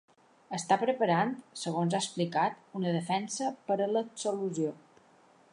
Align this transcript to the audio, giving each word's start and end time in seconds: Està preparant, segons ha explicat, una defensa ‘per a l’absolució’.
Està 0.57 0.77
preparant, 0.83 1.33
segons 1.65 1.97
ha 1.97 2.01
explicat, 2.05 2.57
una 2.81 2.97
defensa 2.99 3.53
‘per 3.69 3.81
a 3.81 3.89
l’absolució’. 3.95 4.77